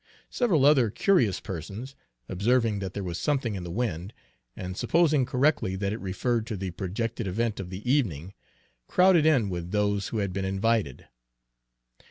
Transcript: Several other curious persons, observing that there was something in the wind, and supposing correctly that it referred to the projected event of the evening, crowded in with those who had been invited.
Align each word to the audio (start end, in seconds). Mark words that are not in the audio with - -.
Several 0.31 0.65
other 0.65 0.89
curious 0.89 1.39
persons, 1.39 1.93
observing 2.27 2.79
that 2.79 2.95
there 2.95 3.03
was 3.03 3.19
something 3.19 3.53
in 3.53 3.63
the 3.63 3.69
wind, 3.69 4.13
and 4.55 4.75
supposing 4.75 5.27
correctly 5.27 5.75
that 5.75 5.93
it 5.93 5.99
referred 5.99 6.47
to 6.47 6.57
the 6.57 6.71
projected 6.71 7.27
event 7.27 7.59
of 7.59 7.69
the 7.69 7.87
evening, 7.87 8.33
crowded 8.87 9.27
in 9.27 9.47
with 9.47 9.69
those 9.69 10.07
who 10.07 10.17
had 10.17 10.33
been 10.33 10.43
invited. 10.43 11.05